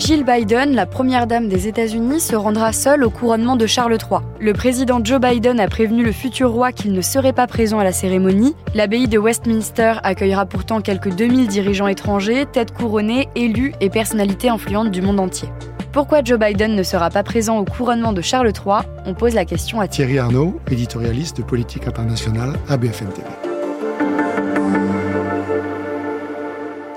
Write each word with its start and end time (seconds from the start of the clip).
Jill 0.00 0.24
Biden, 0.24 0.74
la 0.74 0.86
première 0.86 1.26
dame 1.26 1.48
des 1.48 1.68
États-Unis, 1.68 2.20
se 2.20 2.34
rendra 2.34 2.72
seule 2.72 3.04
au 3.04 3.10
couronnement 3.10 3.56
de 3.56 3.66
Charles 3.66 3.92
III. 3.92 4.20
Le 4.40 4.54
président 4.54 4.98
Joe 5.04 5.20
Biden 5.20 5.60
a 5.60 5.68
prévenu 5.68 6.02
le 6.02 6.10
futur 6.10 6.50
roi 6.52 6.72
qu'il 6.72 6.92
ne 6.92 7.02
serait 7.02 7.34
pas 7.34 7.46
présent 7.46 7.78
à 7.78 7.84
la 7.84 7.92
cérémonie. 7.92 8.56
L'abbaye 8.74 9.08
de 9.08 9.18
Westminster 9.18 9.96
accueillera 10.02 10.46
pourtant 10.46 10.80
quelques 10.80 11.14
2000 11.14 11.48
dirigeants 11.48 11.86
étrangers, 11.86 12.46
têtes 12.50 12.72
couronnées, 12.72 13.28
élus 13.36 13.74
et 13.82 13.90
personnalités 13.90 14.48
influentes 14.48 14.90
du 14.90 15.02
monde 15.02 15.20
entier. 15.20 15.50
Pourquoi 15.92 16.24
Joe 16.24 16.38
Biden 16.38 16.74
ne 16.74 16.82
sera 16.82 17.10
pas 17.10 17.22
présent 17.22 17.58
au 17.58 17.66
couronnement 17.66 18.14
de 18.14 18.22
Charles 18.22 18.52
III 18.56 18.86
On 19.04 19.12
pose 19.12 19.34
la 19.34 19.44
question 19.44 19.80
à 19.80 19.86
Thierry 19.86 20.18
Arnaud, 20.18 20.58
éditorialiste 20.70 21.36
de 21.36 21.42
politique 21.42 21.86
internationale 21.86 22.54
à 22.70 22.78
TV. 22.78 23.49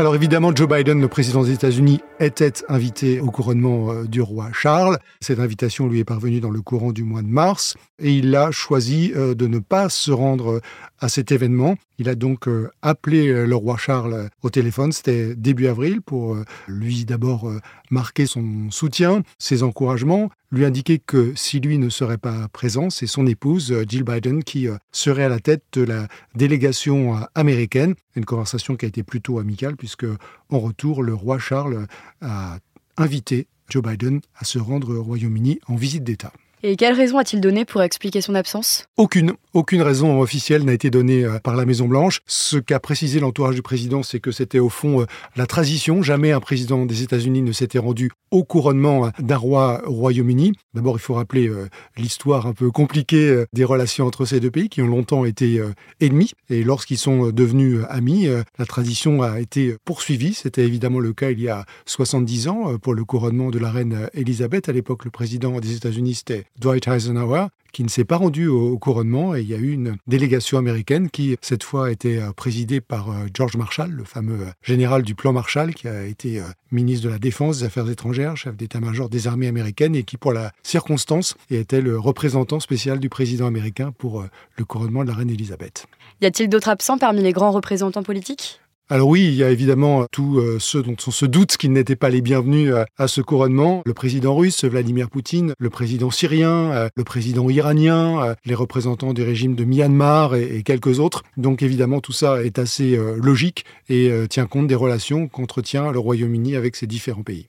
Alors 0.00 0.14
évidemment, 0.14 0.50
Joe 0.56 0.66
Biden, 0.66 0.98
le 0.98 1.08
président 1.08 1.42
des 1.42 1.52
États-Unis, 1.52 2.00
était 2.20 2.54
invité 2.70 3.20
au 3.20 3.30
couronnement 3.30 3.92
euh, 3.92 4.04
du 4.04 4.22
roi 4.22 4.48
Charles. 4.50 4.98
Cette 5.20 5.40
invitation 5.40 5.88
lui 5.88 5.98
est 5.98 6.04
parvenue 6.04 6.40
dans 6.40 6.48
le 6.48 6.62
courant 6.62 6.90
du 6.90 7.04
mois 7.04 7.20
de 7.20 7.26
mars 7.26 7.76
et 7.98 8.10
il 8.14 8.34
a 8.34 8.50
choisi 8.50 9.12
euh, 9.14 9.34
de 9.34 9.46
ne 9.46 9.58
pas 9.58 9.90
se 9.90 10.10
rendre 10.10 10.52
euh, 10.52 10.60
à 11.00 11.10
cet 11.10 11.32
événement. 11.32 11.76
Il 11.98 12.08
a 12.08 12.14
donc 12.14 12.48
appelé 12.80 13.46
le 13.46 13.54
roi 13.54 13.76
Charles 13.76 14.30
au 14.42 14.48
téléphone, 14.48 14.90
c'était 14.90 15.34
début 15.34 15.66
avril, 15.66 16.00
pour 16.00 16.34
lui 16.66 17.04
d'abord 17.04 17.50
marquer 17.90 18.24
son 18.24 18.70
soutien, 18.70 19.22
ses 19.38 19.62
encouragements, 19.62 20.30
lui 20.50 20.64
indiquer 20.64 20.98
que 20.98 21.32
si 21.36 21.60
lui 21.60 21.78
ne 21.78 21.88
serait 21.88 22.18
pas 22.18 22.48
présent, 22.48 22.90
c'est 22.90 23.06
son 23.06 23.26
épouse 23.26 23.74
Jill 23.88 24.02
Biden 24.02 24.42
qui 24.42 24.66
serait 24.90 25.24
à 25.24 25.28
la 25.28 25.38
tête 25.38 25.62
de 25.72 25.82
la 25.82 26.08
délégation 26.34 27.16
américaine. 27.34 27.94
Une 28.16 28.24
conversation 28.24 28.76
qui 28.76 28.84
a 28.84 28.88
été 28.88 29.02
plutôt 29.02 29.38
amicale 29.38 29.76
puisque 29.76 30.06
en 30.48 30.58
retour, 30.58 31.02
le 31.02 31.14
roi 31.14 31.38
Charles 31.38 31.86
a 32.20 32.58
invité 32.96 33.46
Joe 33.68 33.82
Biden 33.82 34.20
à 34.36 34.44
se 34.44 34.58
rendre 34.58 34.96
au 34.96 35.02
Royaume-Uni 35.02 35.60
en 35.68 35.76
visite 35.76 36.04
d'État. 36.04 36.32
Et 36.62 36.76
quelle 36.76 36.92
raison 36.92 37.16
a-t-il 37.16 37.40
donné 37.40 37.64
pour 37.64 37.82
expliquer 37.82 38.20
son 38.20 38.34
absence? 38.34 38.84
Aucune. 38.98 39.32
Aucune 39.54 39.80
raison 39.80 40.20
officielle 40.20 40.62
n'a 40.64 40.74
été 40.74 40.90
donnée 40.90 41.24
euh, 41.24 41.38
par 41.38 41.56
la 41.56 41.64
Maison-Blanche. 41.64 42.20
Ce 42.26 42.58
qu'a 42.58 42.78
précisé 42.78 43.18
l'entourage 43.18 43.54
du 43.54 43.62
président, 43.62 44.02
c'est 44.02 44.20
que 44.20 44.30
c'était 44.30 44.58
au 44.58 44.68
fond 44.68 45.00
euh, 45.00 45.06
la 45.36 45.46
tradition. 45.46 46.02
Jamais 46.02 46.32
un 46.32 46.40
président 46.40 46.84
des 46.84 47.02
États-Unis 47.02 47.40
ne 47.40 47.52
s'était 47.52 47.78
rendu 47.78 48.10
au 48.30 48.44
couronnement 48.44 49.06
euh, 49.06 49.10
d'un 49.18 49.38
roi 49.38 49.82
au 49.88 49.92
Royaume-Uni. 49.92 50.52
D'abord, 50.74 50.96
il 50.96 51.00
faut 51.00 51.14
rappeler 51.14 51.50
l'histoire 51.96 52.46
un 52.46 52.52
peu 52.52 52.70
compliquée 52.70 53.44
des 53.52 53.64
relations 53.64 54.06
entre 54.06 54.24
ces 54.24 54.38
deux 54.38 54.50
pays 54.50 54.68
qui 54.68 54.82
ont 54.82 54.86
longtemps 54.86 55.24
été 55.24 55.60
ennemis. 56.00 56.32
Et 56.48 56.62
lorsqu'ils 56.62 56.98
sont 56.98 57.30
devenus 57.30 57.80
amis, 57.88 58.28
la 58.58 58.66
tradition 58.66 59.22
a 59.22 59.40
été 59.40 59.74
poursuivie. 59.84 60.34
C'était 60.34 60.64
évidemment 60.64 61.00
le 61.00 61.12
cas 61.12 61.30
il 61.30 61.40
y 61.40 61.48
a 61.48 61.64
70 61.86 62.48
ans 62.48 62.78
pour 62.78 62.94
le 62.94 63.04
couronnement 63.04 63.50
de 63.50 63.58
la 63.58 63.70
reine 63.70 64.08
Elisabeth. 64.14 64.68
À 64.68 64.72
l'époque, 64.72 65.04
le 65.04 65.10
président 65.10 65.58
des 65.58 65.74
États-Unis, 65.74 66.14
c'était 66.14 66.44
Dwight 66.58 66.88
Eisenhower, 66.88 67.46
qui 67.72 67.84
ne 67.84 67.88
s'est 67.88 68.04
pas 68.04 68.16
rendu 68.16 68.48
au, 68.48 68.78
couronnement. 68.78 69.34
Et 69.34 69.42
il 69.42 69.48
y 69.48 69.54
a 69.54 69.58
eu 69.58 69.72
une 69.72 69.96
délégation 70.06 70.58
américaine 70.58 71.10
qui, 71.10 71.36
cette 71.40 71.62
fois, 71.62 71.86
a 71.86 71.90
été 71.90 72.20
euh, 72.20 72.32
présidée 72.32 72.80
par 72.80 73.10
euh, 73.10 73.26
George 73.32 73.56
Marshall, 73.56 73.90
le 73.90 74.04
fameux 74.04 74.40
euh, 74.40 74.50
général 74.62 75.02
du 75.02 75.14
plan 75.14 75.32
Marshall, 75.32 75.74
qui 75.74 75.88
a 75.88 76.04
été 76.04 76.42
ministre 76.70 77.06
de 77.06 77.10
la 77.10 77.18
Défense, 77.18 77.60
des 77.60 77.64
Affaires 77.66 77.88
étrangères, 77.88 78.36
chef 78.36 78.56
d'état-major 78.56 79.08
des 79.08 79.26
armées 79.26 79.48
américaines, 79.48 79.94
et 79.94 80.02
qui, 80.02 80.16
pour 80.16 80.32
la 80.32 80.52
circonstance, 80.62 81.36
était 81.50 81.80
le 81.80 81.98
représentant 81.98 82.60
spécial 82.60 82.98
du 82.98 83.08
président 83.08 83.46
américain 83.46 83.92
pour 83.96 84.24
le 84.56 84.64
couronnement 84.64 85.02
de 85.02 85.08
la 85.08 85.14
reine 85.14 85.30
Elisabeth. 85.30 85.86
Y 86.20 86.26
a-t-il 86.26 86.48
d'autres 86.48 86.68
absents 86.68 86.98
parmi 86.98 87.22
les 87.22 87.32
grands 87.32 87.50
représentants 87.50 88.02
politiques? 88.02 88.60
Alors 88.92 89.06
oui, 89.06 89.24
il 89.28 89.34
y 89.34 89.44
a 89.44 89.50
évidemment 89.50 90.04
tous 90.10 90.40
euh, 90.40 90.58
ceux 90.58 90.82
dont 90.82 90.96
on 91.06 91.12
se 91.12 91.24
doute 91.24 91.56
qu'ils 91.56 91.70
n'étaient 91.70 91.94
pas 91.94 92.08
les 92.08 92.20
bienvenus 92.20 92.72
euh, 92.72 92.84
à 92.98 93.06
ce 93.06 93.20
couronnement. 93.20 93.82
Le 93.86 93.94
président 93.94 94.34
russe, 94.34 94.64
Vladimir 94.64 95.10
Poutine, 95.10 95.54
le 95.60 95.70
président 95.70 96.10
syrien, 96.10 96.72
euh, 96.72 96.88
le 96.96 97.04
président 97.04 97.48
iranien, 97.48 98.34
les 98.44 98.54
représentants 98.56 99.12
du 99.12 99.22
régime 99.22 99.54
de 99.54 99.62
Myanmar 99.62 100.34
et, 100.34 100.64
quelques 100.64 100.98
autres. 100.98 101.22
Donc 101.36 101.62
évidemment, 101.62 102.00
tout 102.00 102.10
ça 102.10 102.42
est 102.42 102.58
assez 102.58 102.98
logique 103.16 103.64
et 103.88 104.12
tient 104.28 104.46
compte 104.46 104.66
des 104.66 104.74
relations 104.74 105.28
qu'entretient 105.28 105.92
le 105.92 105.98
Royaume-Uni 106.00 106.56
avec 106.56 106.74
ces 106.74 106.88
différents 106.88 107.22
pays. 107.22 107.48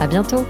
À 0.00 0.06
bientôt 0.06 0.44